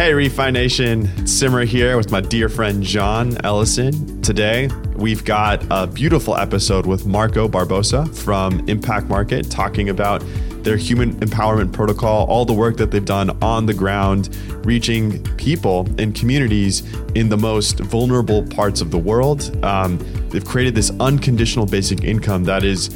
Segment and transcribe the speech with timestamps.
[0.00, 4.22] Hey, Refi Nation, Simar here with my dear friend John Ellison.
[4.22, 10.24] Today, we've got a beautiful episode with Marco Barbosa from Impact Market talking about
[10.62, 14.34] their human empowerment protocol, all the work that they've done on the ground,
[14.64, 16.82] reaching people and communities
[17.14, 19.54] in the most vulnerable parts of the world.
[19.62, 19.98] Um,
[20.30, 22.88] they've created this unconditional basic income that is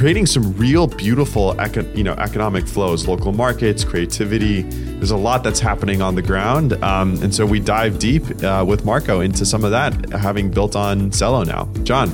[0.00, 1.54] creating some real beautiful
[1.94, 4.62] you know economic flows local markets creativity.
[4.62, 8.64] There's a lot that's happening on the ground um, and so we dive deep uh,
[8.66, 11.68] with marco into some of that having built on Celo now.
[11.84, 12.08] John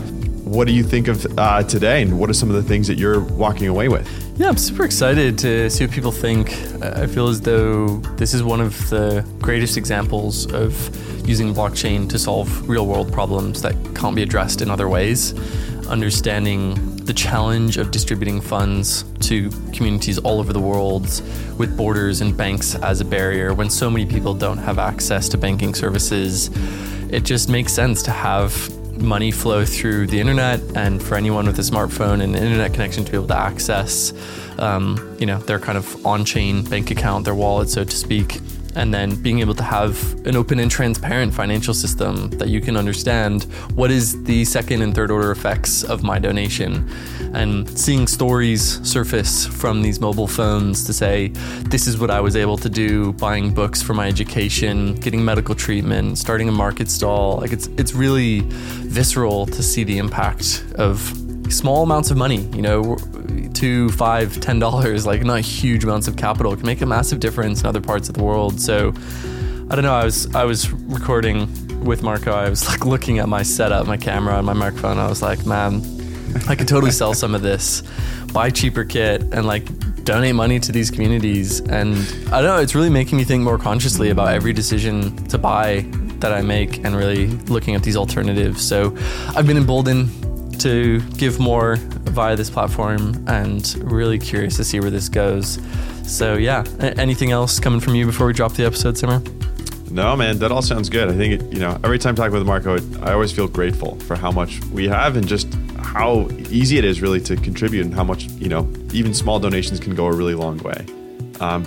[0.44, 2.98] what do you think of uh, today and what are some of the things that
[2.98, 7.28] you're walking away with yeah i'm super excited to see what people think i feel
[7.28, 10.72] as though this is one of the greatest examples of
[11.26, 15.34] using blockchain to solve real world problems that can't be addressed in other ways
[15.88, 21.04] understanding the challenge of distributing funds to communities all over the world
[21.58, 25.38] with borders and banks as a barrier when so many people don't have access to
[25.38, 26.50] banking services.
[27.10, 28.52] It just makes sense to have
[28.98, 33.10] money flow through the internet and for anyone with a smartphone and internet connection to
[33.10, 34.12] be able to access
[34.58, 38.40] um, you know their kind of on-chain bank account their wallet so to speak
[38.76, 42.76] and then being able to have an open and transparent financial system that you can
[42.76, 46.88] understand what is the second and third order effects of my donation.
[47.32, 51.28] And seeing stories surface from these mobile phones to say
[51.70, 55.54] this is what I was able to do buying books for my education getting medical
[55.54, 57.38] treatment starting a market stall.
[57.38, 60.98] Like it's it's really visceral to see the impact of
[61.48, 62.96] small amounts of money you know
[63.56, 67.62] two, five, ten dollars, like not huge amounts of capital, can make a massive difference
[67.62, 68.60] in other parts of the world.
[68.60, 68.92] So
[69.70, 69.94] I don't know.
[69.94, 71.48] I was I was recording
[71.84, 72.32] with Marco.
[72.32, 74.98] I was like looking at my setup, my camera, and my microphone.
[74.98, 75.82] I was like, man,
[76.48, 77.82] I could totally sell some of this,
[78.32, 79.64] buy cheaper kit, and like
[80.04, 81.60] donate money to these communities.
[81.60, 81.96] And
[82.32, 82.58] I don't know.
[82.58, 85.86] It's really making me think more consciously about every decision to buy
[86.20, 88.66] that I make, and really looking at these alternatives.
[88.66, 88.94] So
[89.34, 91.78] I've been emboldened to give more
[92.16, 95.60] via this platform and really curious to see where this goes.
[96.02, 99.22] So, yeah, anything else coming from you before we drop the episode, Simar?
[99.90, 101.08] No, man, that all sounds good.
[101.08, 104.16] I think, it, you know, every time talking with Marco, I always feel grateful for
[104.16, 108.02] how much we have and just how easy it is really to contribute and how
[108.02, 110.86] much, you know, even small donations can go a really long way.
[111.38, 111.64] Um,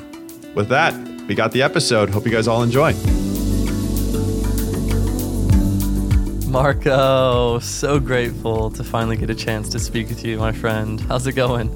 [0.56, 0.96] with that,
[1.28, 2.10] we got the episode.
[2.10, 2.94] Hope you guys all enjoy.
[6.50, 11.00] Marco, so grateful to finally get a chance to speak with you, my friend.
[11.02, 11.70] How's it going?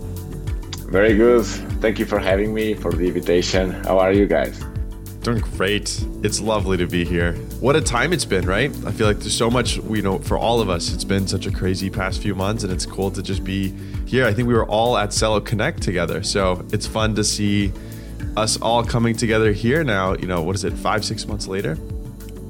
[0.89, 1.45] Very good.
[1.79, 3.71] Thank you for having me, for the invitation.
[3.85, 4.63] How are you guys?
[5.21, 6.03] Doing great.
[6.23, 7.33] It's lovely to be here.
[7.59, 8.71] What a time it's been, right?
[8.85, 10.91] I feel like there's so much, you know, for all of us.
[10.91, 13.69] It's been such a crazy past few months, and it's cool to just be
[14.07, 14.25] here.
[14.25, 17.71] I think we were all at Celo Connect together, so it's fun to see
[18.35, 20.15] us all coming together here now.
[20.15, 21.77] You know, what is it, five, six months later?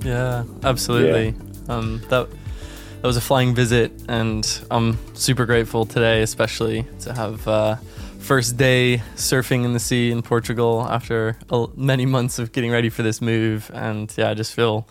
[0.03, 1.27] Yeah, absolutely.
[1.27, 1.52] Yeah.
[1.69, 7.45] Um, that that was a flying visit, and I'm super grateful today, especially to have
[7.47, 7.75] uh,
[8.19, 11.37] first day surfing in the sea in Portugal after
[11.75, 13.69] many months of getting ready for this move.
[13.73, 14.87] And yeah, I just feel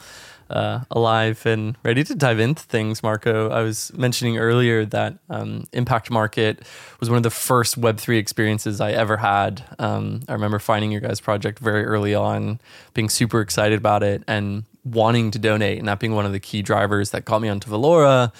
[0.51, 3.49] uh, alive and ready to dive into things, Marco.
[3.49, 6.63] I was mentioning earlier that um, Impact Market
[7.01, 9.65] was one of the first Web3 experiences I ever had.
[9.79, 12.61] Um, I remember finding your guys' project very early on,
[12.93, 16.41] being super excited about it, and wanting to donate and that being one of the
[16.41, 18.35] key drivers that got me onto Valora.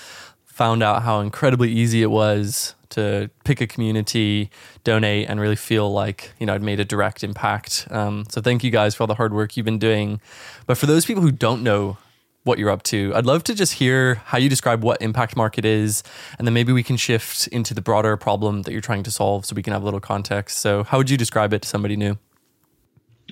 [0.45, 4.51] Found out how incredibly easy it was to pick a community,
[4.85, 7.89] donate, and really feel like you know I'd made a direct impact.
[7.91, 10.21] Um, so thank you guys for all the hard work you've been doing.
[10.67, 11.97] But for those people who don't know
[12.45, 15.65] what you're up to, I'd love to just hear how you describe what impact market
[15.65, 16.03] is,
[16.39, 19.47] and then maybe we can shift into the broader problem that you're trying to solve,
[19.47, 20.59] so we can have a little context.
[20.59, 22.19] So how would you describe it to somebody new?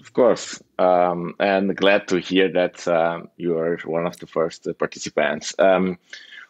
[0.00, 4.66] Of course, um, and glad to hear that uh, you are one of the first
[4.78, 5.54] participants.
[5.58, 5.98] Um,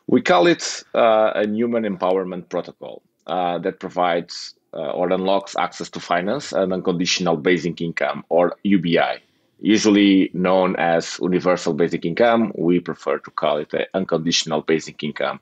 [0.06, 5.90] we call it uh, a human empowerment protocol uh, that provides uh, or unlocks access
[5.90, 9.18] to finance and unconditional basic income, or UBI.
[9.60, 15.40] Usually known as universal basic income, we prefer to call it unconditional basic income.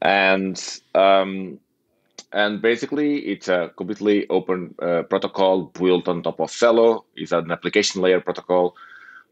[0.00, 0.56] And
[0.94, 1.58] um,
[2.32, 7.04] and basically, it's a completely open uh, protocol built on top of Celo.
[7.14, 8.76] It's an application layer protocol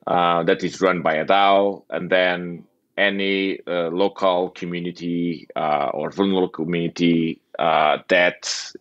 [0.07, 2.65] uh, that is run by a DAO, and then
[2.97, 8.73] any uh, local community uh, or vulnerable community uh, that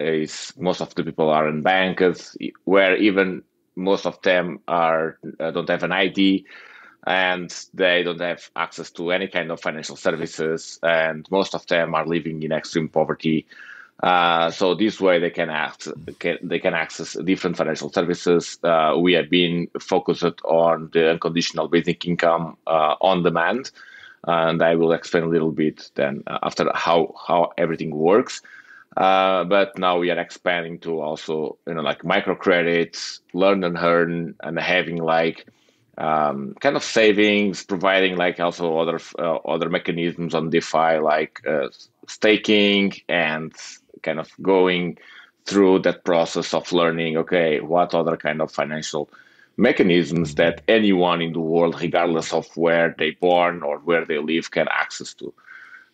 [0.00, 3.42] is most of the people are in banks, where even
[3.76, 6.46] most of them are uh, don't have an ID
[7.08, 11.94] and they don't have access to any kind of financial services and most of them
[11.96, 13.46] are living in extreme poverty
[14.02, 18.58] Uh, so this way they can access can, they can access different financial services.
[18.62, 23.70] Uh, we have been focused on the unconditional basic income uh, on demand,
[24.26, 28.42] and I will explain a little bit then after how how everything works.
[28.96, 34.34] Uh, but now we are expanding to also you know like microcredits, learn and earn,
[34.42, 35.46] and having like
[35.98, 41.40] um, kind of savings, providing like also other uh, other mechanisms on DeFi like
[42.06, 43.52] staking and
[44.02, 44.98] kind of going
[45.44, 49.08] through that process of learning okay what other kind of financial
[49.56, 54.50] mechanisms that anyone in the world regardless of where they born or where they live
[54.50, 55.32] can access to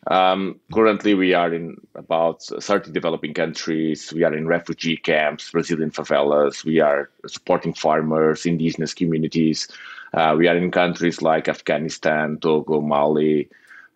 [0.08, 4.12] um, currently we are in about 30 developing countries.
[4.12, 6.64] We are in refugee camps brazilian favelas.
[6.64, 9.68] We are supporting farmers indigenous communities.
[10.12, 13.48] Uh, we are in countries like afghanistan togo mali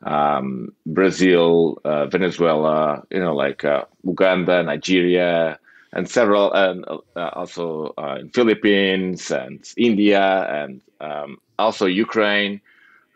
[0.02, 5.58] um, Brazil, uh, Venezuela, you know, like uh, Uganda, Nigeria,
[5.92, 6.84] and several, and
[7.16, 12.60] uh, also uh, in Philippines and India, and um, also Ukraine,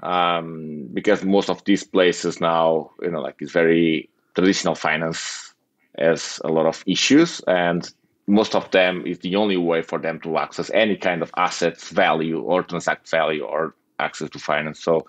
[0.02, 5.54] um, because most of these places now, you know, like it's very traditional finance
[5.99, 7.93] has a lot of issues, and
[8.26, 11.90] most of them is the only way for them to access any kind of assets
[11.90, 14.82] value or transact value or access to finance.
[14.82, 15.06] So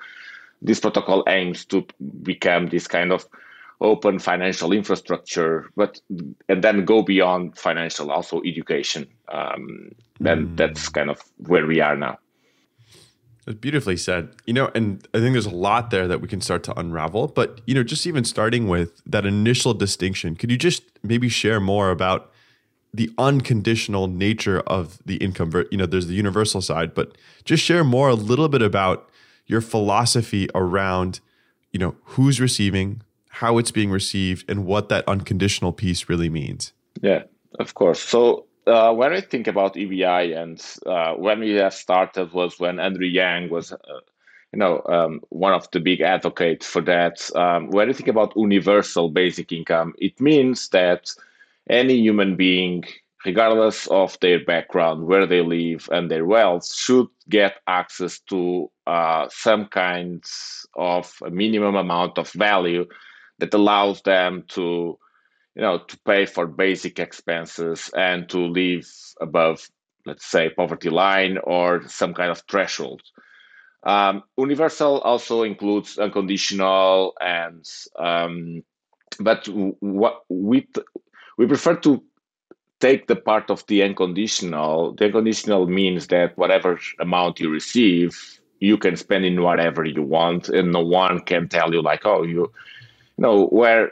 [0.61, 1.85] this protocol aims to
[2.21, 3.25] become this kind of
[3.81, 5.99] open financial infrastructure, but
[6.49, 9.07] and then go beyond financial, also education.
[9.29, 10.57] Um, then mm.
[10.57, 12.17] that's kind of where we are now.
[13.45, 14.29] It's beautifully said.
[14.45, 17.27] You know, and I think there's a lot there that we can start to unravel.
[17.27, 21.59] But you know, just even starting with that initial distinction, could you just maybe share
[21.59, 22.31] more about
[22.93, 25.51] the unconditional nature of the income?
[25.71, 29.09] You know, there's the universal side, but just share more a little bit about
[29.45, 31.19] your philosophy around,
[31.71, 36.71] you know, who's receiving, how it's being received, and what that unconditional piece really means.
[37.01, 37.23] Yeah,
[37.59, 37.99] of course.
[37.99, 43.07] So uh, when I think about UBI, and uh, when we started was when Andrew
[43.07, 43.77] Yang was, uh,
[44.51, 47.29] you know, um, one of the big advocates for that.
[47.35, 51.11] Um, when you think about universal basic income, it means that
[51.69, 52.83] any human being
[53.25, 59.27] regardless of their background, where they live, and their wealth, should get access to uh,
[59.29, 62.85] some kinds of a minimum amount of value
[63.39, 64.97] that allows them to,
[65.55, 68.89] you know, to pay for basic expenses and to live
[69.21, 69.67] above,
[70.05, 73.01] let's say, poverty line or some kind of threshold.
[73.83, 77.65] Um, universal also includes unconditional and,
[77.99, 78.63] um,
[79.19, 79.45] but
[79.79, 80.67] what we
[81.37, 82.03] we prefer to
[82.79, 88.77] take the part of the unconditional, the unconditional means that whatever amount you receive, you
[88.77, 92.41] can spend in whatever you want, and no one can tell you like, oh, you,
[93.17, 93.91] you know, where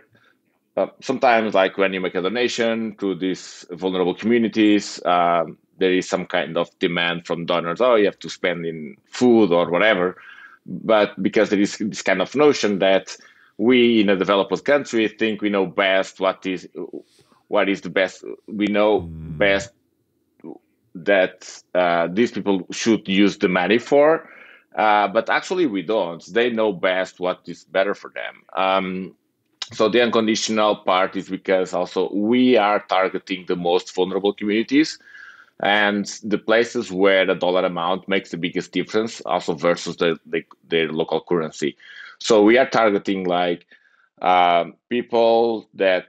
[0.81, 6.07] uh, sometimes like when you make a donation to these vulnerable communities, um, there is
[6.07, 7.81] some kind of demand from donors.
[7.81, 10.18] Oh, you have to spend in food or whatever,
[10.66, 13.18] but because there is this kind of notion that
[13.57, 16.68] we in a developed country think we know best what is
[17.48, 19.38] what is the best we know mm.
[19.38, 19.72] best
[20.95, 24.27] that uh, these people should use the money for
[24.75, 29.16] uh, but actually we don't they know best what is better for them um,
[29.72, 35.00] so the unconditional part is because also we are targeting the most vulnerable communities
[35.62, 40.44] and the places where the dollar amount makes the biggest difference also versus the, the
[40.68, 41.77] their local currency.
[42.20, 43.65] So we are targeting like
[44.22, 46.08] um, people that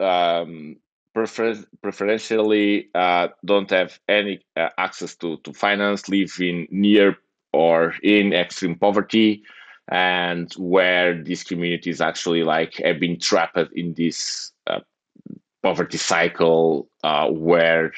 [0.00, 0.76] um,
[1.14, 7.16] prefer- preferentially uh, don't have any uh, access to, to finance, live in near
[7.52, 9.42] or in extreme poverty,
[9.88, 14.80] and where these communities actually like have been trapped in this uh,
[15.62, 17.92] poverty cycle uh, where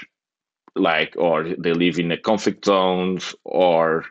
[0.75, 4.05] like or they live in a conflict zones or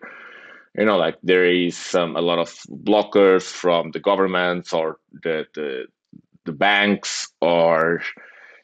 [0.76, 2.50] you know like there is some a lot of
[2.84, 5.86] blockers from the governments or the the
[6.46, 8.02] the banks or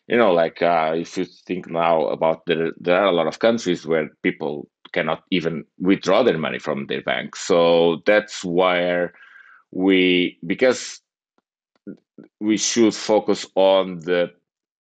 [0.08, 3.40] you know like uh, if you think now about the, there are a lot of
[3.40, 7.36] countries where people cannot even withdraw their money from their bank.
[7.36, 9.14] so that's where
[9.72, 11.02] we because
[12.40, 14.32] we should focus on the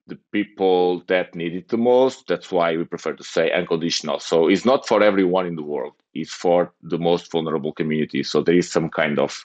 [0.08, 4.48] the people that need it the most that's why we prefer to say unconditional so
[4.48, 8.58] it's not for everyone in the world it's for the most vulnerable communities so there
[8.58, 9.43] is some kind of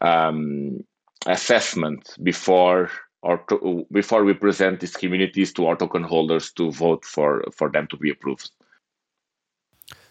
[0.00, 0.82] um,
[1.26, 2.90] assessment before
[3.22, 7.68] or to, before we present these communities to our token holders to vote for for
[7.70, 8.50] them to be approved.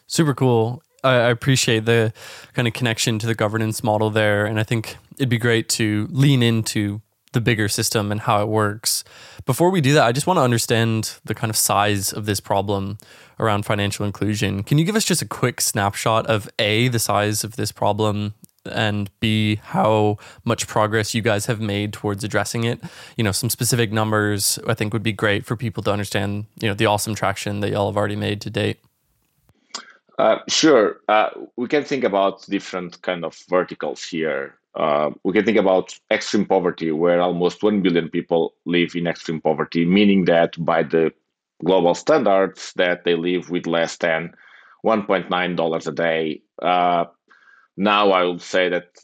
[0.08, 0.82] Super cool.
[1.04, 2.14] I, I appreciate the
[2.54, 6.08] kind of connection to the governance model there, and I think it'd be great to
[6.12, 7.02] lean into
[7.34, 9.04] the bigger system and how it works.
[9.46, 12.40] Before we do that, I just want to understand the kind of size of this
[12.40, 12.98] problem
[13.40, 14.64] around financial inclusion.
[14.64, 18.34] Can you give us just a quick snapshot of A, the size of this problem,
[18.66, 22.82] and B, how much progress you guys have made towards addressing it?
[23.18, 26.68] You know, some specific numbers I think would be great for people to understand, you
[26.68, 28.80] know, the awesome traction that y'all have already made to date.
[30.18, 30.98] Uh, sure.
[31.08, 34.58] Uh, we can think about different kind of verticals here.
[34.76, 39.42] Uh, we can think about extreme poverty, where almost 1 billion people live in extreme
[39.42, 41.12] poverty, meaning that by the
[41.64, 44.34] global standards that they live with less than
[44.84, 46.42] $1.9 a day.
[46.62, 47.06] Uh,
[47.78, 48.98] now I would say that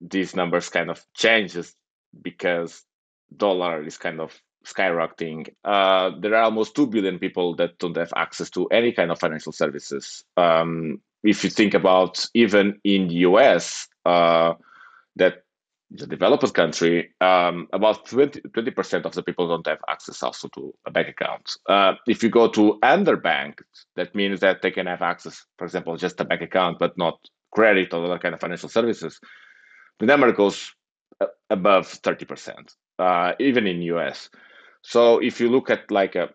[0.00, 1.74] these numbers kind of changes
[2.22, 2.84] because
[3.36, 5.48] dollar is kind of skyrocketing.
[5.64, 9.18] Uh, there are almost 2 billion people that don't have access to any kind of
[9.18, 10.24] financial services.
[10.36, 14.54] Um, if you think about even in the US, uh,
[15.16, 15.42] that
[16.00, 18.40] a developed country, um, about 20,
[18.72, 21.56] percent of the people don't have access also to a bank account.
[21.68, 23.60] Uh, if you go to underbanked,
[23.94, 27.18] that means that they can have access, for example, just a bank account, but not
[27.52, 29.20] credit or other kind of financial services.
[30.00, 30.72] The number goes
[31.50, 34.28] above 30%, uh, even in US.
[34.86, 36.30] So if you look at like a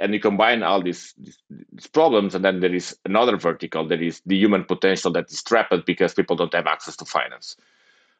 [0.00, 4.20] and you combine all these, these, problems, and then there is another vertical that is
[4.26, 7.56] the human potential that is trapped because people don't have access to finance.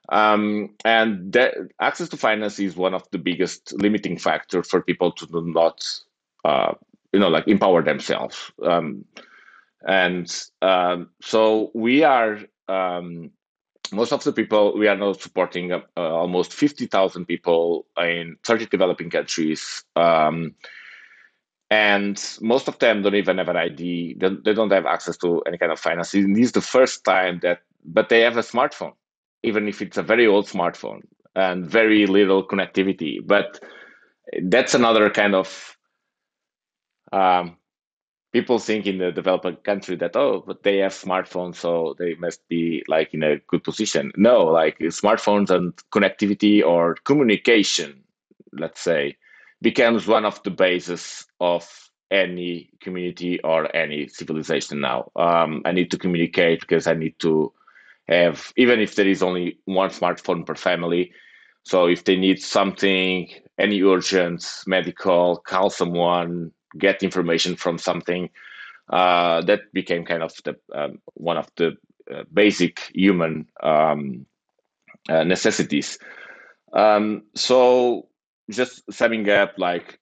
[0.09, 5.11] Um, and that access to finance is one of the biggest limiting factors for people
[5.13, 5.85] to not,
[6.45, 6.75] uh,
[7.13, 8.53] you know, like empower themselves.
[8.65, 9.05] Um,
[9.87, 13.31] and um, so we are um,
[13.93, 19.11] most of the people we are now supporting uh, almost 50,000 people in 30 developing
[19.11, 19.85] countries.
[19.97, 20.55] Um,
[21.71, 24.17] and most of them don't even have an ID.
[24.19, 26.35] They, they don't have access to any kind of financing.
[26.35, 28.93] This is the first time that, but they have a smartphone,
[29.43, 31.01] even if it's a very old smartphone
[31.35, 33.27] and very little connectivity.
[33.27, 33.61] But
[34.43, 35.77] that's another kind of
[37.13, 37.57] um,
[38.33, 42.47] people think in the developing country that oh but they have smartphones so they must
[42.49, 44.11] be like in a good position.
[44.17, 48.03] No like smartphones and connectivity or communication
[48.53, 49.17] let's say
[49.61, 55.11] becomes one of the bases of any community or any civilization now.
[55.17, 57.53] Um, i need to communicate because i need to
[58.09, 61.13] have even if there is only one smartphone per family
[61.65, 68.31] so if they need something any urgent medical call someone get information from something
[68.91, 71.77] uh, that became kind of the um, one of the
[72.13, 74.27] uh, basic human um,
[75.09, 75.99] uh, necessities.
[76.73, 78.09] Um, so
[78.51, 79.99] just summing up, like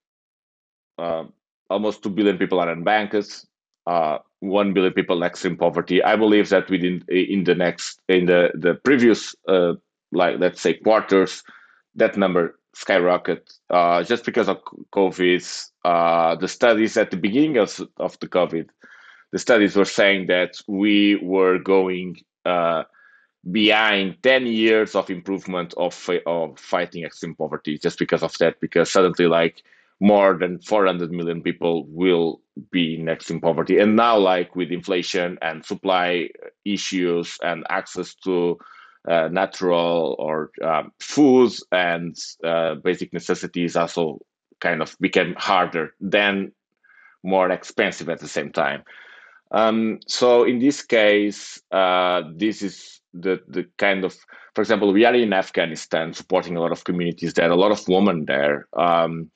[0.99, 1.25] uh,
[1.69, 3.47] almost two billion people are unbanked,
[3.87, 6.03] uh, one billion people in extreme poverty.
[6.03, 9.75] I believe that within in the next in the the previous uh,
[10.13, 11.43] like let's say quarters,
[11.95, 14.63] that number skyrocket uh, just because of
[14.93, 15.69] COVID.
[15.85, 18.69] Uh, the studies at the beginning of, of the COVID,
[19.33, 22.85] the studies were saying that we were going uh,
[23.51, 28.91] behind 10 years of improvement of, of fighting extreme poverty just because of that, because
[28.91, 29.63] suddenly like
[30.01, 33.79] more than 400 million people will be in extreme poverty.
[33.79, 36.29] And now like with inflation and supply
[36.65, 38.59] issues and access to
[39.09, 44.19] uh, natural or um, foods and uh, basic necessities also
[44.61, 46.53] kind of became harder then
[47.23, 48.83] more expensive at the same time.
[49.53, 54.17] Um, so in this case uh, this is the, the kind of
[54.55, 57.35] for example we are in afghanistan supporting a lot of communities.
[57.35, 58.69] There a lot of women there.
[58.77, 59.31] Um,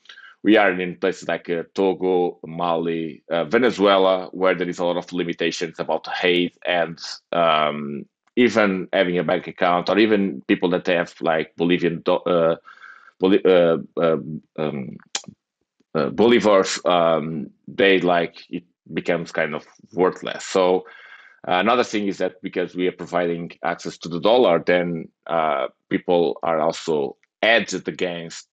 [0.45, 4.99] we are in places like uh, Togo, Mali, uh, Venezuela, where there is a lot
[4.99, 6.99] of limitations about aid and
[7.33, 8.05] um,
[8.37, 12.57] even having a bank account or even people that have like Bolivian uh,
[13.23, 14.97] uh, um, um,
[15.95, 20.45] uh, bolivars, um, they like it becomes kind of worthless.
[20.45, 20.85] So
[21.45, 26.39] another thing is that because we are providing access to the dollar, then uh, people
[26.43, 28.49] are also edged against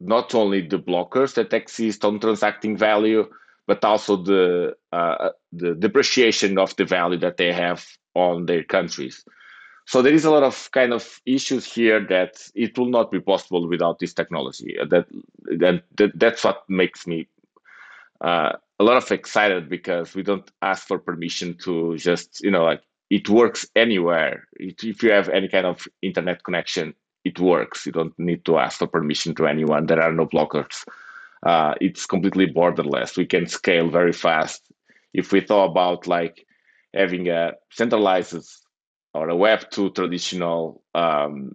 [0.00, 3.28] not only the blockers that exist on transacting value,
[3.66, 9.24] but also the uh, the depreciation of the value that they have on their countries.
[9.86, 13.20] So there is a lot of kind of issues here that it will not be
[13.20, 14.76] possible without this technology.
[14.88, 15.06] That
[15.58, 17.26] that, that that's what makes me
[18.20, 22.64] uh, a lot of excited because we don't ask for permission to just you know
[22.64, 24.48] like it works anywhere.
[24.54, 27.84] It, if you have any kind of internet connection, it works.
[27.84, 29.86] You don't need to ask for permission to anyone.
[29.86, 30.84] There are no blockers.
[31.42, 33.16] Uh, it's completely borderless.
[33.16, 34.62] We can scale very fast.
[35.12, 36.46] If we thought about like
[36.94, 38.64] having a centralized
[39.14, 41.54] or a Web two traditional um,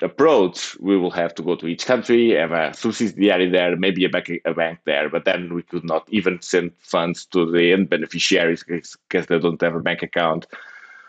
[0.00, 4.08] approach, we will have to go to each country, have a subsidiary there, maybe a
[4.08, 7.90] bank, a bank there, but then we could not even send funds to the end
[7.90, 10.46] beneficiaries because they don't have a bank account.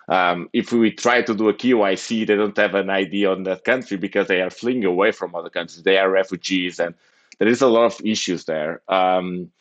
[0.09, 3.65] Um, if we try to do a KYC, they don't have an ID on that
[3.65, 5.83] country because they are fleeing away from other countries.
[5.83, 6.95] They are refugees, and
[7.39, 8.81] there is a lot of issues there.
[8.87, 9.51] Um,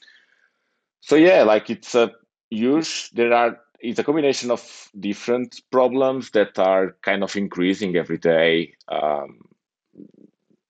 [1.00, 2.12] so yeah, like it's a
[2.48, 3.10] huge.
[3.10, 8.74] There are it's a combination of different problems that are kind of increasing every day.
[8.88, 9.40] Um,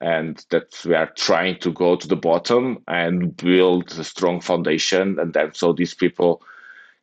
[0.00, 5.18] and that we are trying to go to the bottom and build a strong foundation
[5.18, 6.42] and then so these people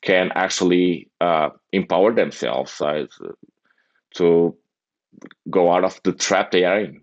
[0.01, 3.05] can actually uh, empower themselves uh,
[4.13, 4.55] to
[5.49, 7.01] go out of the trap they are in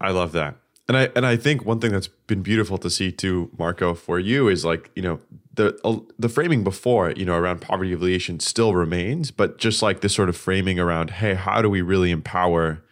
[0.00, 0.56] i love that
[0.88, 4.18] and I and I think one thing that's been beautiful to see too, Marco, for
[4.18, 5.20] you is like you know
[5.54, 10.14] the the framing before you know around poverty alleviation still remains, but just like this
[10.14, 12.82] sort of framing around, hey, how do we really empower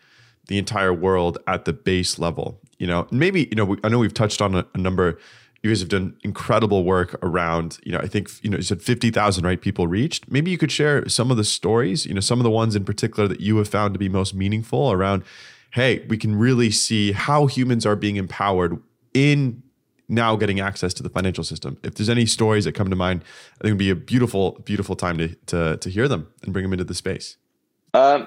[0.48, 2.60] the entire world at the base level?
[2.78, 5.18] You know, maybe you know we, I know we've touched on a, a, number.
[5.62, 7.78] You guys have done incredible work around.
[7.82, 10.30] You know, I think you know you said fifty thousand right people reached.
[10.30, 12.04] Maybe you could share some of the stories.
[12.04, 14.34] You know, some of the ones in particular that you have found to be most
[14.34, 15.24] meaningful around
[15.76, 19.62] hey, we can really see how humans are being empowered in
[20.08, 21.76] now getting access to the financial system.
[21.82, 23.22] If there's any stories that come to mind,
[23.60, 26.62] I think it'd be a beautiful, beautiful time to to, to hear them and bring
[26.62, 27.36] them into the space.
[27.92, 28.26] Um,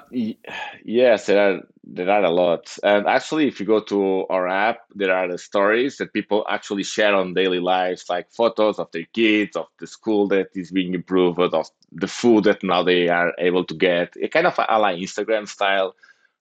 [0.84, 4.78] yes, there are there are a lot, and actually, if you go to our app,
[4.94, 9.08] there are the stories that people actually share on daily lives, like photos of their
[9.12, 13.32] kids, of the school that is being improved, of the food that now they are
[13.38, 15.96] able to get, a kind of a la Instagram style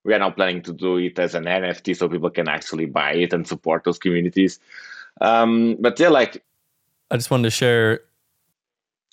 [0.10, 3.14] we are now planning to do it as an NFT so people can actually buy
[3.14, 4.60] it and support those communities.
[5.22, 6.44] Um, but yeah, like
[7.12, 8.02] I just wanted to share.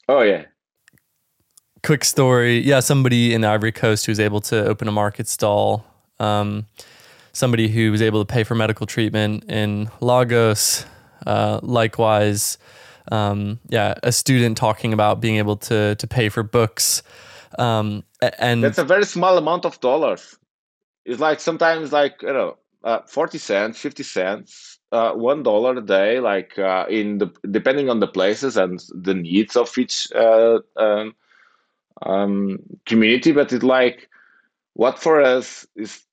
[0.08, 0.46] Oh yeah.
[1.82, 2.60] Quick story.
[2.60, 5.84] Yeah, somebody in the Ivory Coast who was able to open a market stall.
[6.18, 6.64] Um,
[7.34, 10.86] somebody who was able to pay for medical treatment in Lagos.
[11.26, 12.56] Uh, likewise,
[13.12, 17.02] um, yeah, a student talking about being able to to pay for books.
[17.58, 18.02] Um,
[18.38, 20.38] and that's a very small amount of dollars.
[21.06, 25.82] It's like sometimes like you know, uh, forty cents, fifty cents, uh, one dollar a
[25.82, 26.20] day.
[26.20, 31.14] Like uh, in the depending on the places and the needs of each uh, um,
[32.04, 34.10] um, community, but it's like
[34.74, 36.04] what for us is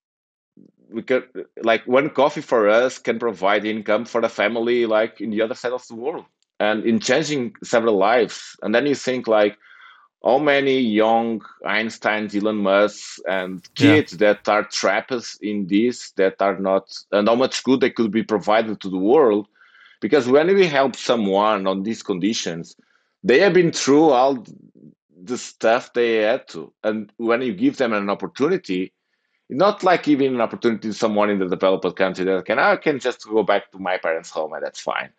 [0.92, 1.28] we could
[1.64, 5.56] like one coffee for us can provide income for the family like in the other
[5.56, 6.26] side of the world
[6.60, 9.58] and in changing several lives and then you think like
[10.24, 14.18] how many young Einsteins, Elon Musk, and kids yeah.
[14.20, 18.24] that are trapped in this that are not, and how much good they could be
[18.24, 19.48] provided to the world.
[20.00, 22.76] Because when we help someone on these conditions,
[23.24, 24.46] they have been through all
[25.24, 26.72] the stuff they had to.
[26.84, 28.94] And when you give them an opportunity,
[29.50, 32.72] it's not like giving an opportunity to someone in the developed country that can, ah,
[32.72, 35.10] I can just go back to my parents' home and that's fine.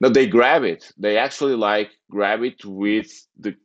[0.00, 0.92] No, they grab it.
[0.96, 3.56] They actually like grab it with the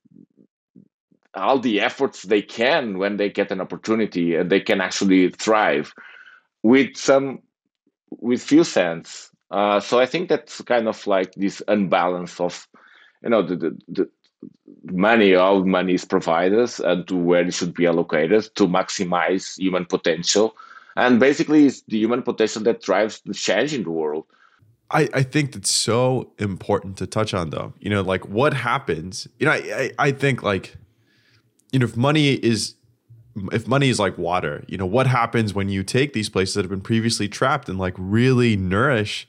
[1.35, 5.93] all the efforts they can when they get an opportunity and they can actually thrive
[6.61, 7.41] with some
[8.19, 9.29] with few cents.
[9.51, 12.67] Uh, so i think that's kind of like this unbalance of
[13.23, 14.09] you know the, the, the
[14.91, 20.55] money all money is and to where it should be allocated to maximize human potential.
[20.95, 24.25] And basically it's the human potential that drives the change in the world.
[24.91, 27.73] I, I think that's so important to touch on though.
[27.79, 30.75] You know like what happens you know I, I, I think like
[31.73, 32.75] you know, if money is
[33.51, 36.61] if money is like water, you know, what happens when you take these places that
[36.61, 39.27] have been previously trapped and like really nourish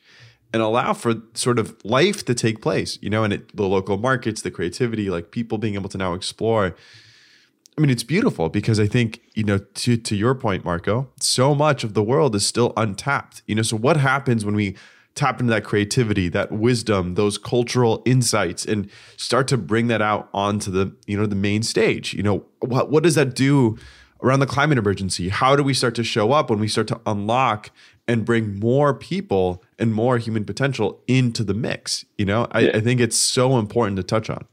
[0.53, 3.97] and allow for sort of life to take place, you know, and it, the local
[3.97, 6.77] markets, the creativity, like people being able to now explore.
[7.77, 11.55] I mean, it's beautiful because I think, you know, to to your point, Marco, so
[11.55, 13.43] much of the world is still untapped.
[13.47, 14.77] You know, so what happens when we
[15.15, 20.29] tap into that creativity, that wisdom, those cultural insights, and start to bring that out
[20.35, 22.15] onto the you know the main stage.
[22.15, 23.79] You know what what does that do
[24.23, 25.29] around the climate emergency?
[25.29, 27.71] How do we start to show up when we start to unlock
[28.09, 32.05] and bring more people and more human potential into the mix?
[32.19, 32.71] You know, I, yeah.
[32.75, 34.45] I think it's so important to touch on.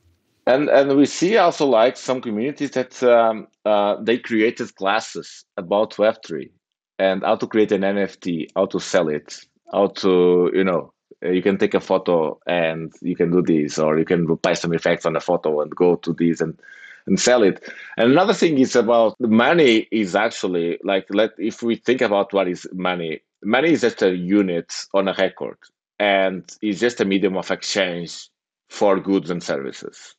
[0.47, 5.97] And and we see also like some communities that um, uh, they created classes about
[5.97, 6.51] Web three
[6.99, 9.39] and how to create an NFT, how to sell it,
[9.71, 13.97] how to you know you can take a photo and you can do this or
[13.99, 16.59] you can apply some effects on a photo and go to this and
[17.07, 17.63] and sell it.
[17.97, 22.47] And another thing is about money is actually like let if we think about what
[22.47, 25.57] is money money is just a unit on a record
[25.99, 28.29] and it's just a medium of exchange
[28.69, 30.15] for goods and services.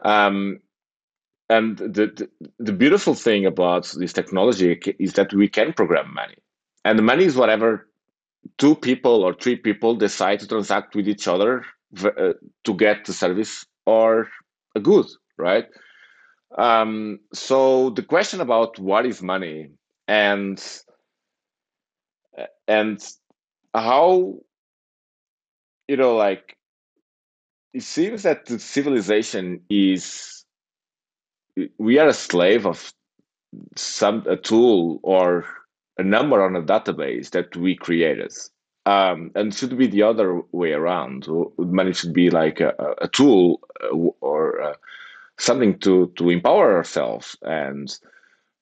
[0.00, 0.60] Um,
[1.50, 6.36] and the, the, the beautiful thing about this technology is that we can program money,
[6.84, 7.86] and money is whatever
[8.58, 11.64] two people or three people decide to transact with each other
[12.04, 12.32] uh,
[12.64, 14.28] to get the service or
[14.74, 15.06] a good,
[15.38, 15.66] right?
[16.56, 19.70] Um, so the question about what is money
[20.08, 20.62] and
[22.68, 23.02] and
[23.74, 24.34] how
[25.88, 26.56] you know like
[27.72, 30.44] it seems that the civilization is
[31.78, 32.92] we are a slave of
[33.76, 35.44] some a tool or
[36.02, 38.32] a number on a database that we created.
[38.84, 41.28] Um, and should be the other way around.
[41.56, 44.74] Money should be like a, a tool uh, or uh,
[45.38, 47.96] something to to empower ourselves and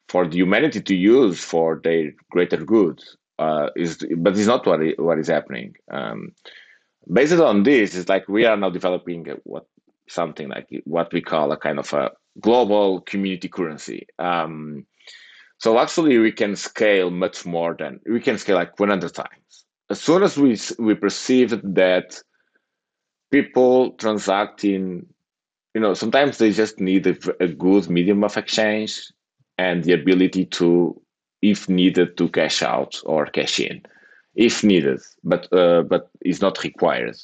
[0.09, 3.03] for the humanity to use for their greater good
[3.39, 5.75] uh, is but it's not what, what is happening.
[5.91, 6.33] Um,
[7.11, 9.67] based on this it's like we are now developing what
[10.09, 14.07] something like what we call a kind of a global community currency.
[14.19, 14.87] Um,
[15.61, 19.67] so actually we can scale much more than we can scale like 100 times.
[19.91, 22.23] As soon as we we perceive that
[23.31, 25.07] people transacting,
[25.75, 29.13] you know sometimes they just need a, a good medium of exchange
[29.59, 30.99] and the ability to
[31.43, 33.83] if needed to cash out or cash in
[34.35, 37.17] if needed but uh, but is not required.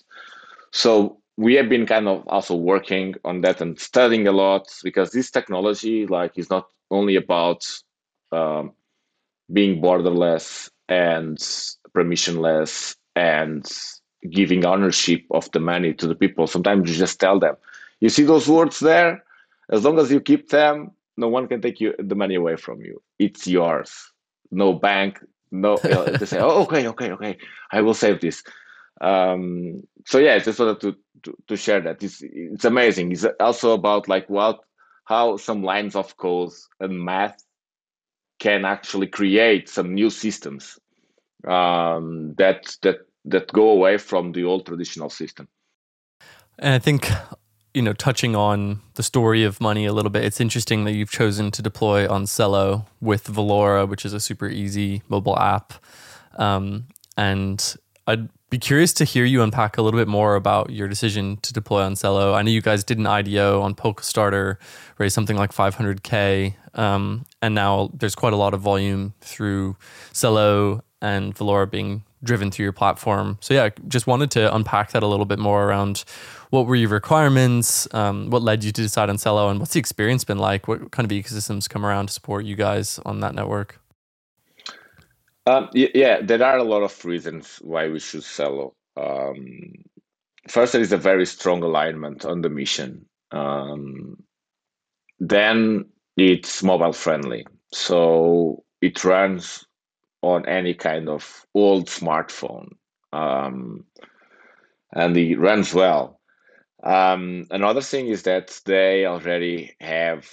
[0.73, 5.11] So we have been kind of also working on that and studying a lot because
[5.11, 7.65] this technology like is not only about
[8.33, 8.73] um,
[9.53, 11.39] being borderless and
[11.95, 13.67] permissionless and
[14.31, 17.57] giving ownership of the money to the people sometimes you just tell them
[18.01, 19.25] you see those words there?
[19.71, 22.81] As long as you keep them, no one can take you the money away from
[22.81, 23.03] you.
[23.19, 24.13] It's yours.
[24.51, 25.19] No bank,
[25.51, 25.77] no.
[25.79, 27.39] they say, "Oh, okay, okay, okay.
[27.73, 28.45] I will save this."
[29.01, 32.03] Um, so yeah, I just wanted to, to, to share that.
[32.03, 33.13] It's it's amazing.
[33.13, 34.61] It's also about like what
[35.05, 37.43] how some lines of code and math
[38.39, 40.79] can actually create some new systems
[41.47, 45.49] um, that that that go away from the old traditional system.
[46.59, 47.11] And I think
[47.77, 51.11] you know, touching on the story of money a little bit, it's interesting that you've
[51.11, 55.75] chosen to deploy on Celo with Valora, which is a super easy mobile app.
[56.39, 56.87] Um,
[57.19, 61.37] and I'd be curious to hear you unpack a little bit more about your decision
[61.39, 62.35] to deploy on Celo.
[62.35, 64.57] I know you guys did an IDO on Polkastarter,
[64.99, 66.55] raised something like 500K.
[66.75, 69.77] Um, and now there's quite a lot of volume through
[70.13, 73.39] Celo and Valora being driven through your platform.
[73.41, 76.05] So yeah, just wanted to unpack that a little bit more around
[76.51, 79.81] what were your requirements, um, what led you to decide on Celo, and what's the
[79.81, 80.69] experience been like?
[80.69, 83.81] What kind of ecosystems come around to support you guys on that network?
[85.47, 88.75] Um, yeah, there are a lot of reasons why we should sell.
[88.97, 89.73] Um,
[90.49, 93.07] first, there is a very strong alignment on the mission.
[93.33, 94.23] Um,
[95.19, 99.67] then it's mobile friendly, so it runs
[100.23, 102.69] on any kind of old smartphone
[103.13, 103.85] um,
[104.93, 106.21] and it runs well.
[106.83, 110.29] Um, another thing is that they already have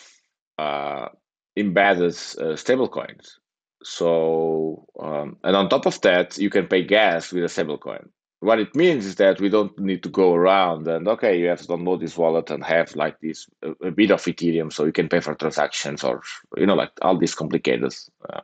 [0.58, 1.10] uh,
[1.58, 3.38] embedded uh, stablecoins.
[3.84, 8.08] So, um, and on top of that, you can pay gas with a stablecoin.
[8.40, 11.62] What it means is that we don't need to go around and okay, you have
[11.62, 14.92] to download this wallet and have like this a, a bit of Ethereum so you
[14.92, 16.22] can pay for transactions or
[16.58, 17.94] you know like all these complicated
[18.30, 18.42] uh,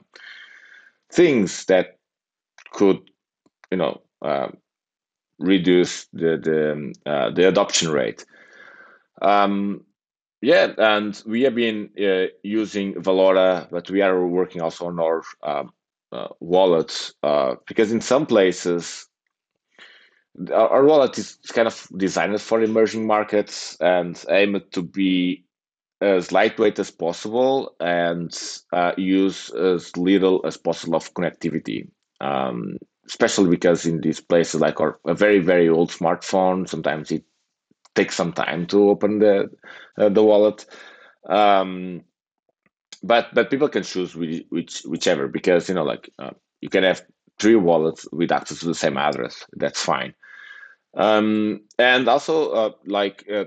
[1.11, 1.97] things that
[2.71, 2.99] could,
[3.71, 4.47] you know, uh,
[5.37, 8.25] reduce the the uh, the adoption rate.
[9.21, 9.83] Um,
[10.41, 15.23] yeah, and we have been uh, using Valora, but we are working also on our
[15.43, 15.71] um,
[16.11, 16.27] uh,
[17.23, 19.07] uh, because in some places
[20.51, 25.43] our, our wallet is kind of designed for emerging markets and aimed to be
[26.01, 28.37] as lightweight as possible and
[28.71, 31.89] uh, use as little as possible of connectivity.
[32.21, 37.23] Um, especially because in these places like our, a very very old smartphone, sometimes it
[37.95, 39.49] takes some time to open the
[39.97, 40.65] uh, the wallet.
[41.27, 42.03] Um,
[43.03, 46.83] but but people can choose which, which whichever because you know like uh, you can
[46.83, 47.03] have
[47.39, 49.45] three wallets with access to the same address.
[49.53, 50.13] That's fine.
[50.95, 53.45] Um, and also uh, like uh,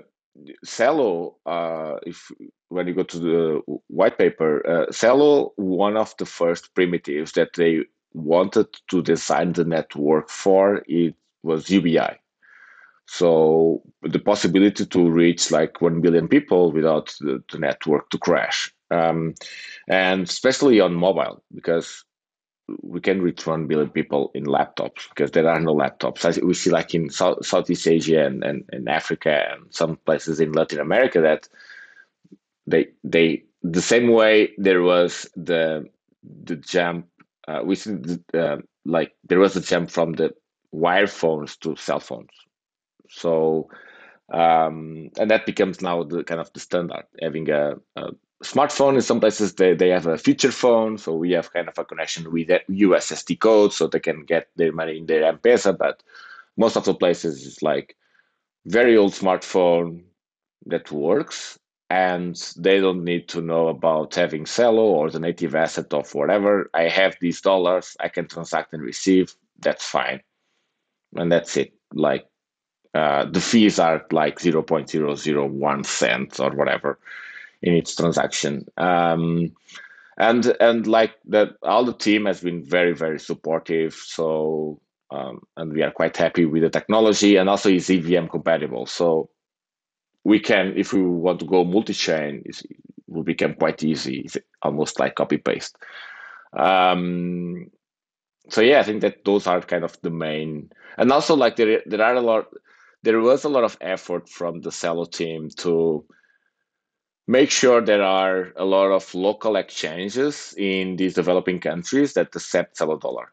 [0.64, 2.31] Celo, uh, if
[2.68, 7.50] when you go to the white paper, uh, Celo, one of the first primitives that
[7.55, 7.81] they
[8.14, 12.18] wanted to design the network for it was UBI.
[13.07, 18.73] So the possibility to reach like one billion people without the, the network to crash,
[18.91, 19.35] um,
[19.88, 22.05] and especially on mobile because
[22.83, 26.43] we can reach 1 billion people in laptops because there are no laptops.
[26.43, 30.53] We see like in South, Southeast Asia and, and, and Africa and some places in
[30.53, 31.49] Latin America that
[32.67, 35.88] they they the same way there was the
[36.45, 37.07] the jump
[37.49, 37.77] uh, we
[38.35, 40.33] uh, like there was a jump from the
[40.71, 42.31] wire phones to cell phones
[43.12, 43.68] so
[44.33, 48.11] um, and that becomes now the kind of the standard having a, a,
[48.42, 51.79] smartphone in some places they, they have a feature phone so we have kind of
[51.79, 56.03] a connection with ussd code so they can get their money in their m-pesa but
[56.57, 57.96] most of the places is like
[58.66, 60.03] very old smartphone
[60.66, 61.59] that works
[61.92, 66.70] and they don't need to know about having Celo or the native asset of whatever.
[66.72, 69.35] I have these dollars, I can transact and receive.
[69.59, 70.22] That's fine,
[71.16, 71.75] and that's it.
[71.92, 72.25] Like
[72.94, 76.98] uh, the fees are like zero point zero zero one cents or whatever
[77.62, 78.66] in each transaction.
[78.76, 79.52] Um,
[80.18, 83.94] and and like that, all the team has been very very supportive.
[83.94, 84.81] So
[85.12, 88.87] um, and we are quite happy with the technology, and also is EVM compatible.
[88.87, 89.28] So
[90.24, 92.62] we can, if we want to go multi-chain, it
[93.09, 94.20] will become quite easy.
[94.20, 95.76] It's almost like copy paste.
[96.57, 97.70] Um,
[98.48, 101.83] so yeah, I think that those are kind of the main, and also like there
[101.87, 102.46] there are a lot,
[103.03, 106.05] there was a lot of effort from the Celo team to
[107.27, 112.79] make sure there are a lot of local exchanges in these developing countries that accept
[112.79, 113.33] Celo dollar.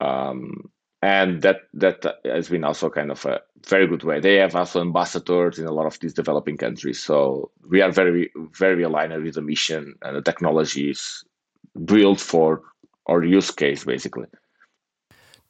[0.00, 0.70] Um,
[1.02, 4.20] and that that has been also kind of a very good way.
[4.20, 8.30] They have also ambassadors in a lot of these developing countries, so we are very
[8.58, 11.24] very aligned with the mission and the technology is
[11.84, 12.62] built for
[13.06, 14.26] our use case basically.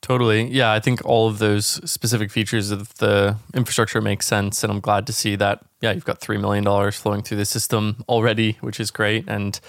[0.03, 0.49] Totally.
[0.49, 4.65] Yeah, I think all of those specific features of the infrastructure make sense.
[4.65, 8.03] And I'm glad to see that, yeah, you've got $3 million flowing through the system
[8.09, 9.27] already, which is great.
[9.29, 9.61] And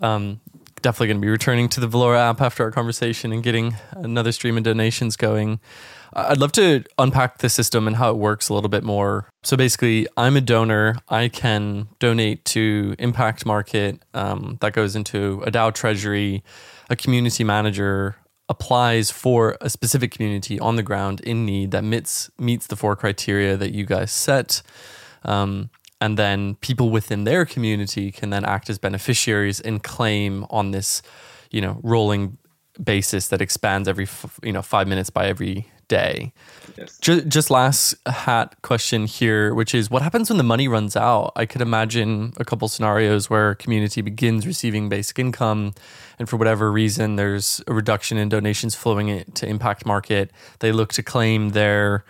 [0.00, 0.40] um,
[0.80, 4.30] definitely going to be returning to the Valora app after our conversation and getting another
[4.32, 5.58] stream of donations going.
[6.12, 9.28] I'd love to unpack the system and how it works a little bit more.
[9.42, 10.96] So basically, I'm a donor.
[11.08, 14.00] I can donate to Impact Market.
[14.14, 16.44] Um, that goes into a DAO treasury.
[16.90, 18.16] A community manager
[18.48, 22.94] applies for a specific community on the ground in need that meets meets the four
[22.96, 24.62] criteria that you guys set.
[25.24, 30.72] Um, and then people within their community can then act as beneficiaries and claim on
[30.72, 31.00] this
[31.50, 32.36] you know rolling
[32.82, 34.08] basis that expands every
[34.42, 36.32] you know five minutes by every day.
[36.76, 36.98] Yes.
[36.98, 41.32] just, just last hat question here which is what happens when the money runs out?
[41.36, 45.74] I could imagine a couple scenarios where a community begins receiving basic income
[46.18, 50.32] and for whatever reason there's a reduction in donations flowing it to impact market.
[50.60, 52.04] They look to claim their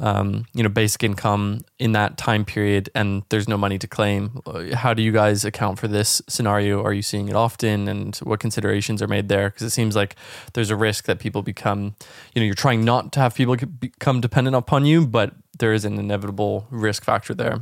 [0.00, 4.40] um, you know, basic income in that time period and there's no money to claim.
[4.72, 6.82] How do you guys account for this scenario?
[6.82, 9.50] Are you seeing it often and what considerations are made there?
[9.50, 10.16] Because it seems like
[10.54, 11.94] there's a risk that people become,
[12.34, 15.84] you know, you're trying not to have people become dependent upon you, but there is
[15.84, 17.60] an inevitable risk factor there.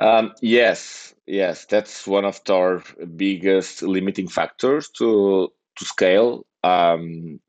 [0.00, 2.82] Um, yes, yes, that's one of our
[3.14, 6.46] biggest limiting factors to to scale.
[6.64, 7.40] Um,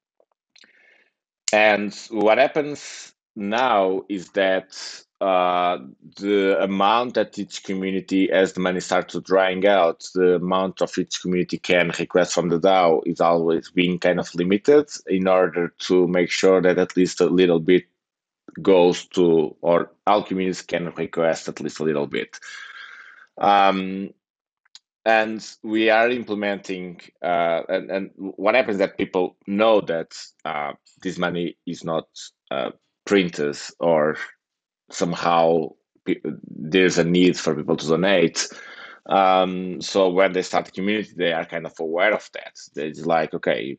[1.53, 4.77] and what happens now is that
[5.21, 5.77] uh,
[6.17, 10.97] the amount that each community, as the money starts to drying out, the amount of
[10.97, 15.73] each community can request from the DAO is always being kind of limited in order
[15.79, 17.85] to make sure that at least a little bit
[18.61, 22.37] goes to, or all communities can request at least a little bit.
[23.37, 24.13] Um,
[25.05, 30.15] and we are implementing, uh, and, and what happens that people know that
[30.45, 32.07] uh, this money is not
[32.51, 32.71] uh,
[33.05, 34.17] printers or
[34.89, 35.69] somehow
[36.49, 38.47] there's a need for people to donate.
[39.07, 42.53] Um, so when they start the community, they are kind of aware of that.
[42.75, 43.77] It's like, okay,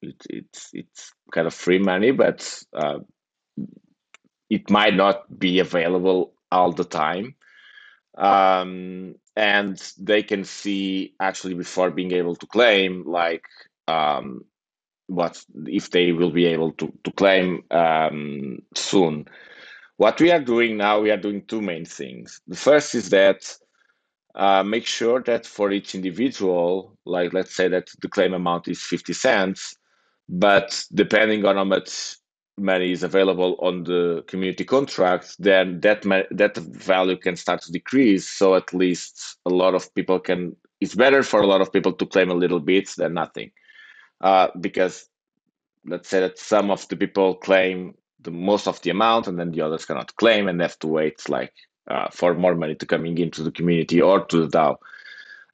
[0.00, 3.00] it, it's it's kind of free money, but uh,
[4.48, 7.34] it might not be available all the time.
[8.16, 13.44] Um, and they can see actually before being able to claim, like
[13.86, 14.44] um,
[15.08, 19.26] what if they will be able to, to claim um, soon.
[19.96, 22.40] What we are doing now, we are doing two main things.
[22.46, 23.56] The first is that
[24.36, 28.80] uh, make sure that for each individual, like let's say that the claim amount is
[28.80, 29.74] 50 cents,
[30.28, 32.16] but depending on how much
[32.58, 38.28] money is available on the community contract, then that that value can start to decrease.
[38.28, 40.54] So at least a lot of people can.
[40.80, 43.50] It's better for a lot of people to claim a little bit than nothing
[44.20, 45.08] uh, because
[45.86, 49.52] let's say that some of the people claim the most of the amount and then
[49.52, 51.52] the others cannot claim and have to wait like
[51.88, 54.76] uh, for more money to coming into the community or to the DAO.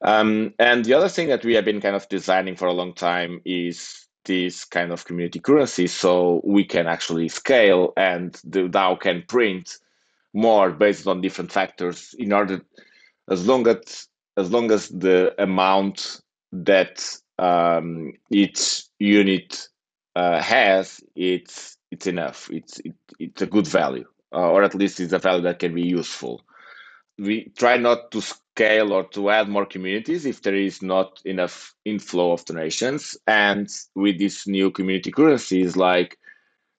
[0.03, 2.93] Um, and the other thing that we have been kind of designing for a long
[2.95, 8.99] time is this kind of community currency so we can actually scale and the DAO
[8.99, 9.79] can print
[10.33, 12.61] more based on different factors in order
[13.31, 16.21] as long as as long as the amount
[16.53, 19.69] that um, each unit
[20.15, 22.49] uh, has, it's it's enough.
[22.51, 25.75] It's it, it's a good value, uh, or at least it's a value that can
[25.75, 26.45] be useful.
[27.19, 31.75] We try not to scale or to add more communities if there is not enough
[31.85, 33.17] inflow of donations.
[33.27, 36.19] And with these new community currencies, like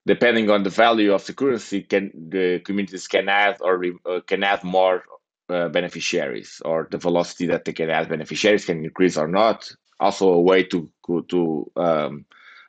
[0.06, 4.44] depending on the value of the currency, can the communities can add or uh, can
[4.44, 5.04] add more
[5.50, 9.72] uh, beneficiaries, or the velocity that they can add beneficiaries can increase or not.
[10.00, 10.90] Also, a way to
[11.30, 12.26] to um,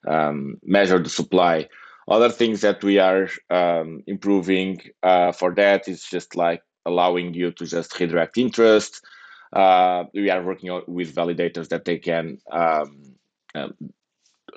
[0.06, 1.68] um, measure the supply.
[2.08, 7.50] Other things that we are um, improving uh, for that is just like allowing you
[7.50, 9.04] to just redirect interest.
[9.52, 13.16] Uh, we are working with validators that they can um,
[13.54, 13.74] um,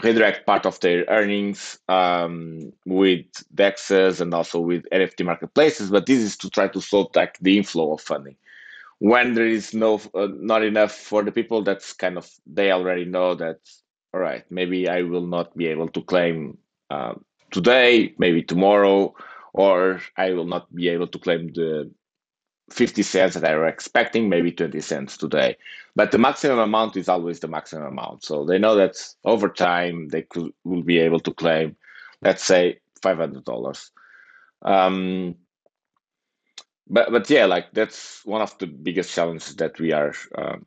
[0.04, 6.20] redirect part of their earnings um, with dexes and also with nft marketplaces but this
[6.20, 8.36] is to try to solve like the inflow of funding
[9.00, 13.06] when there is no uh, not enough for the people that's kind of they already
[13.06, 13.58] know that
[14.14, 16.58] all right maybe i will not be able to claim
[16.90, 17.14] uh,
[17.52, 19.14] today maybe tomorrow
[19.54, 21.90] or i will not be able to claim the
[22.72, 25.58] 50 cents that I were expecting, maybe 20 cents today.
[25.96, 28.24] But the maximum amount is always the maximum amount.
[28.24, 31.76] So they know that over time they could will be able to claim,
[32.22, 33.90] let's say, $500.
[34.62, 35.36] Um,
[36.90, 40.66] but but yeah, like that's one of the biggest challenges that we are um,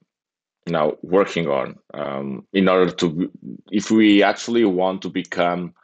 [0.66, 3.30] now working on um, in order to,
[3.70, 5.74] if we actually want to become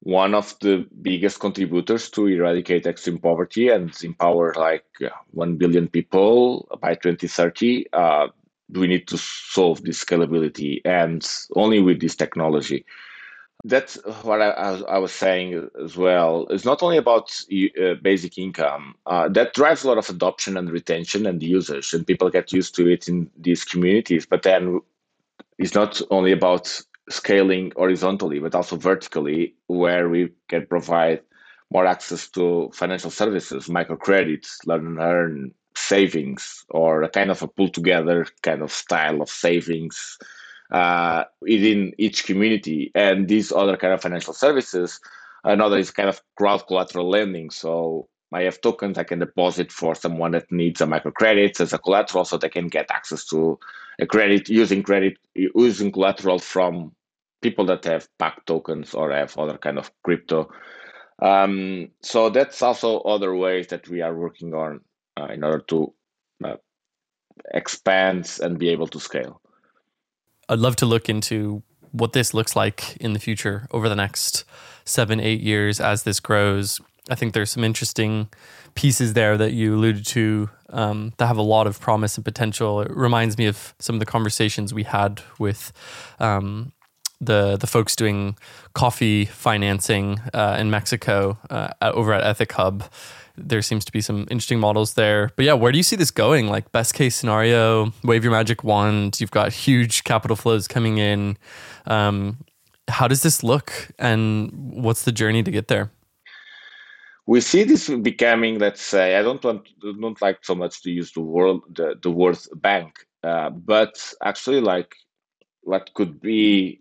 [0.00, 4.84] one of the biggest contributors to eradicate extreme poverty and empower like
[5.30, 8.26] 1 billion people by 2030 uh,
[8.70, 12.84] we need to solve this scalability and only with this technology
[13.64, 14.48] that's what I,
[14.88, 16.46] I, was saying as well.
[16.50, 17.30] It's not only about
[17.80, 18.96] uh, basic income.
[19.06, 22.74] Uh, that drives a lot of adoption and retention and usage and people get used
[22.76, 24.26] to it in these communities.
[24.26, 24.80] But then
[25.58, 31.20] it's not only about scaling horizontally, but also vertically, where we can provide
[31.70, 37.48] more access to financial services, microcredits, learn and earn, savings, or a kind of a
[37.48, 40.18] pull together kind of style of savings
[40.72, 42.90] uh, within each community.
[42.94, 44.98] And these other kind of financial services,
[45.44, 47.50] another is kind of crowd collateral lending.
[47.50, 51.78] So I have tokens I can deposit for someone that needs a microcredit as a
[51.78, 53.58] collateral so they can get access to
[54.00, 56.92] a credit using credit using collateral from
[57.42, 60.50] people that have PACT tokens or have other kind of crypto.
[61.20, 64.80] Um, so that's also other ways that we are working on
[65.20, 65.92] uh, in order to
[66.42, 66.56] uh,
[67.52, 69.41] expand and be able to scale.
[70.52, 71.62] I'd love to look into
[71.92, 74.44] what this looks like in the future over the next
[74.84, 76.78] seven, eight years as this grows.
[77.08, 78.28] I think there's some interesting
[78.74, 82.82] pieces there that you alluded to um, that have a lot of promise and potential.
[82.82, 85.72] It reminds me of some of the conversations we had with
[86.20, 86.72] um,
[87.18, 88.36] the the folks doing
[88.74, 92.90] coffee financing uh, in Mexico uh, over at EthicHub.
[93.36, 95.30] There seems to be some interesting models there.
[95.36, 96.48] But yeah, where do you see this going?
[96.48, 99.20] Like best case scenario, wave your magic wand.
[99.20, 101.36] You've got huge capital flows coming in.
[101.86, 102.38] Um,
[102.88, 105.90] how does this look, and what's the journey to get there?
[107.26, 111.12] we see this becoming, let's say, I don't want, don't like so much to use
[111.12, 114.94] the word the, the word bank, uh, but actually like
[115.62, 116.80] what could be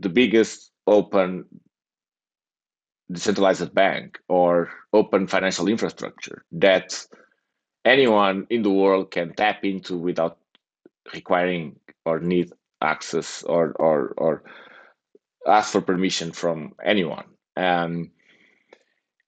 [0.00, 1.44] the biggest open
[3.12, 7.06] decentralized bank or open financial infrastructure that
[7.84, 10.38] anyone in the world can tap into without
[11.14, 14.42] requiring or need access or or or
[15.46, 17.24] ask for permission from anyone.
[17.56, 18.10] Um,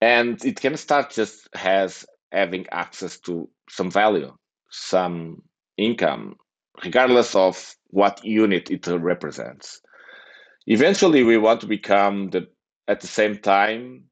[0.00, 4.32] and it can start just as having access to some value,
[4.70, 5.42] some
[5.76, 6.36] income,
[6.84, 9.80] regardless of what unit it represents.
[10.66, 12.46] Eventually, we want to become the
[12.88, 14.04] at the same time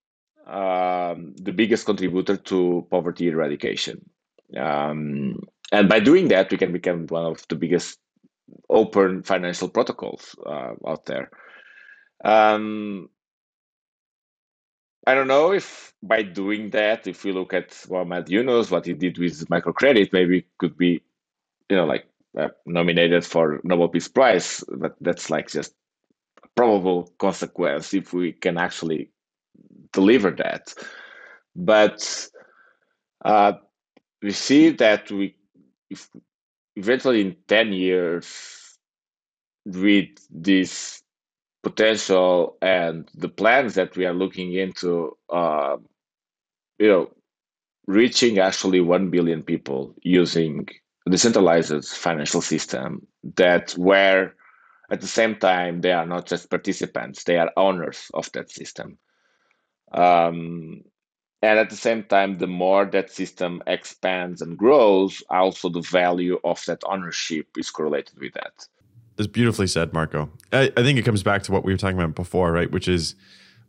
[0.46, 4.04] um, the biggest contributor to poverty eradication.
[4.56, 7.98] Um, and by doing that, we can become one of the biggest
[8.68, 11.30] open financial protocols uh, out there.
[12.24, 13.08] Um,
[15.06, 18.92] I don't know if by doing that, if we look at Muhammad Yunus, what he
[18.92, 21.02] did with microcredit, maybe could be,
[21.68, 22.06] you know, like
[22.38, 24.62] uh, nominated for Nobel Peace Prize.
[24.68, 25.74] But that's like just
[26.54, 29.10] probable consequence if we can actually
[29.92, 30.74] deliver that.
[31.54, 32.28] But
[33.24, 33.54] uh,
[34.22, 35.36] we see that we,
[35.90, 36.08] if
[36.76, 38.26] eventually in ten years,
[39.64, 41.02] with this
[41.62, 45.76] potential and the plans that we are looking into, uh,
[46.78, 47.10] you know,
[47.86, 50.66] reaching actually 1 billion people using
[51.08, 54.34] decentralized financial system that where
[54.92, 58.98] at the same time they are not just participants they are owners of that system.
[59.90, 60.82] Um,
[61.42, 66.38] and at the same time the more that system expands and grows also the value
[66.44, 68.68] of that ownership is correlated with that.
[69.16, 70.30] That's beautifully said marco.
[70.52, 72.70] I, I think it comes back to what we were talking about before right?
[72.70, 73.14] Which is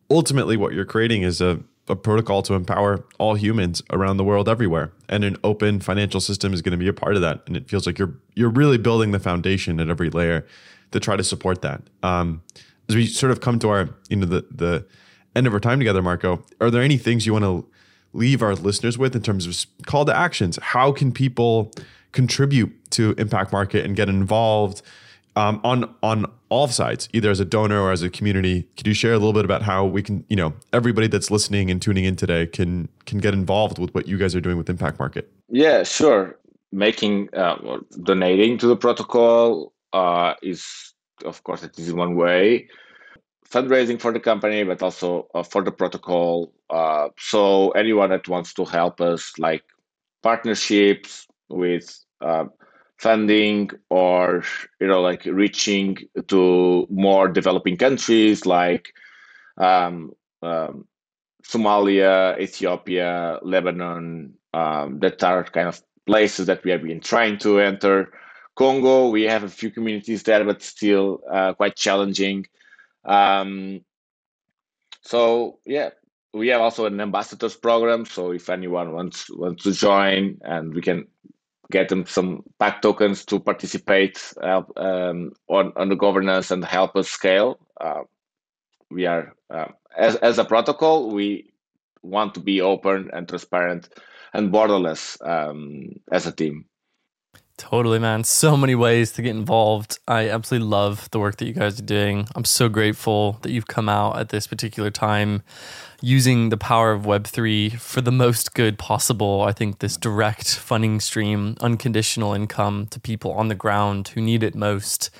[0.09, 1.59] ultimately what you're creating is a
[1.89, 4.93] a protocol to empower all humans around the world everywhere.
[5.09, 7.41] And an open financial system is going to be a part of that.
[7.45, 10.45] And it feels like you're you're really building the foundation at every layer
[10.93, 12.41] to try to support that um,
[12.89, 14.85] as we sort of come to our you know the the
[15.35, 17.67] end of our time together marco are there any things you want to
[18.13, 21.71] leave our listeners with in terms of call to actions how can people
[22.11, 24.81] contribute to impact market and get involved
[25.35, 28.67] um, on on all sides, either as a donor or as a community.
[28.77, 31.71] Could you share a little bit about how we can, you know, everybody that's listening
[31.71, 34.69] and tuning in today can can get involved with what you guys are doing with
[34.69, 35.31] Impact Market?
[35.49, 36.37] Yeah, sure.
[36.71, 40.93] Making uh, donating to the protocol uh, is,
[41.25, 42.67] of course, it is one way.
[43.49, 46.51] Fundraising for the company, but also uh, for the protocol.
[46.69, 49.63] Uh, so anyone that wants to help us, like
[50.23, 52.45] partnerships with uh,
[52.97, 54.43] funding or
[54.79, 58.93] you know like reaching to more developing countries like
[59.57, 60.87] um, um,
[61.45, 67.59] Somalia, Ethiopia, Lebanon, um, that are kind of places that we have been trying to
[67.59, 68.11] enter.
[68.55, 72.45] Congo, we have a few communities there, but still uh, quite challenging.
[73.03, 73.81] Um,
[75.01, 75.89] so yeah,
[76.33, 78.05] we have also an ambassadors program.
[78.05, 81.07] So if anyone wants wants to join, and we can
[81.71, 86.95] get them some PACT tokens to participate uh, um, on, on the governance and help
[86.95, 87.57] us scale.
[87.81, 88.01] Uh,
[88.91, 91.51] we are, uh, as, as a protocol, we
[92.03, 93.89] want to be open and transparent
[94.33, 96.65] and borderless um, as a team.
[97.57, 98.23] Totally, man.
[98.23, 99.99] So many ways to get involved.
[100.07, 102.27] I absolutely love the work that you guys are doing.
[102.35, 105.43] I'm so grateful that you've come out at this particular time
[106.01, 109.43] using the power of Web3 for the most good possible.
[109.43, 114.41] I think this direct funding stream, unconditional income to people on the ground who need
[114.41, 115.11] it most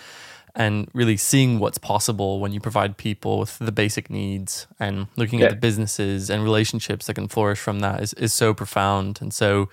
[0.56, 5.40] and really seeing what's possible when you provide people with the basic needs and looking
[5.40, 5.46] yeah.
[5.46, 9.20] at the businesses and relationships that can flourish from that is, is so profound.
[9.20, 9.70] And so,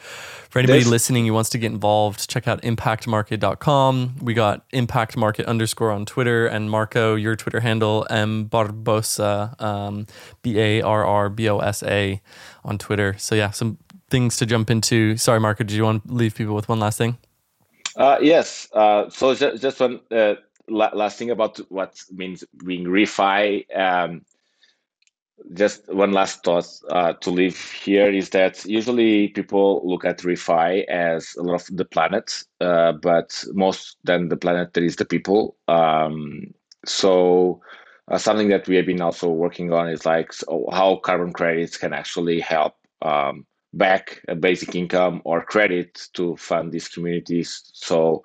[0.48, 4.16] for anybody There's, listening who wants to get involved, check out impactmarket.com.
[4.22, 10.06] We got impact market underscore on Twitter, and Marco, your Twitter handle, M Barbosa, um,
[10.40, 12.22] B A R R B O S A
[12.64, 13.16] on Twitter.
[13.18, 13.76] So, yeah, some
[14.08, 15.18] things to jump into.
[15.18, 17.18] Sorry, Marco, did you want to leave people with one last thing?
[17.96, 18.68] Uh, yes.
[18.72, 20.00] Uh, so, just, just one.
[20.10, 20.36] Uh,
[20.70, 23.64] last thing about what means being refi.
[23.76, 24.22] Um,
[25.54, 30.84] just one last thought uh, to leave here is that usually people look at refi
[30.84, 35.04] as a lot of the planet, uh, but most than the planet there is the
[35.04, 35.56] people.
[35.66, 36.52] Um,
[36.84, 37.60] so
[38.08, 41.76] uh, something that we have been also working on is like so how carbon credits
[41.76, 47.70] can actually help um, back a basic income or credit to fund these communities.
[47.72, 48.22] So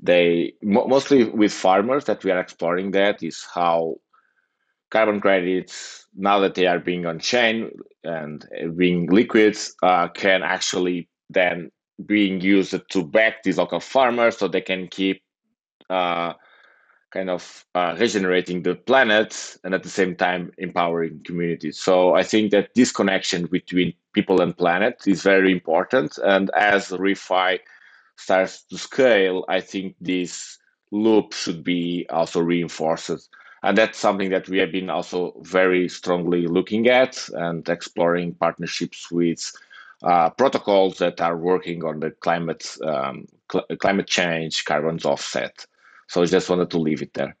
[0.00, 3.96] they mostly with farmers that we are exploring that is how
[4.90, 7.70] carbon credits now that they are being on chain
[8.04, 8.46] and
[8.76, 11.70] being liquids uh, can actually then
[12.06, 15.22] being used to back these local farmers so they can keep
[15.90, 16.32] uh,
[17.10, 21.78] kind of uh, regenerating the planet and at the same time empowering communities.
[21.78, 26.18] So i think that this connection between people and planet is very important.
[26.18, 27.58] And as refi
[28.18, 30.58] starts to scale, I think this
[30.90, 33.30] loop should be also reinforced.
[33.62, 39.10] And that's something that we have been also very strongly looking at and exploring partnerships
[39.10, 39.50] with
[40.02, 45.66] uh, protocols that are working on the climate um, cl- climate change, carbon offset.
[46.08, 47.36] So I just wanted to leave it there.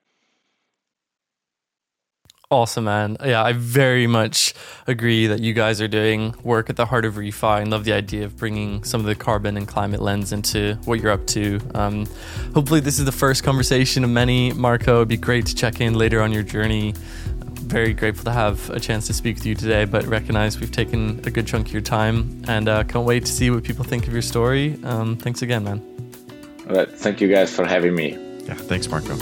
[2.50, 3.18] Awesome, man.
[3.22, 4.54] Yeah, I very much
[4.86, 7.92] agree that you guys are doing work at the heart of refi and love the
[7.92, 11.60] idea of bringing some of the carbon and climate lens into what you're up to.
[11.74, 12.06] Um,
[12.54, 14.54] hopefully, this is the first conversation of many.
[14.54, 16.94] Marco, it'd be great to check in later on your journey.
[17.66, 21.20] Very grateful to have a chance to speak with you today, but recognize we've taken
[21.26, 24.06] a good chunk of your time and uh, can't wait to see what people think
[24.06, 24.80] of your story.
[24.84, 25.82] Um, thanks again, man.
[26.66, 26.90] All right.
[26.90, 28.16] Thank you guys for having me.
[28.46, 29.18] Yeah, thanks, Marco.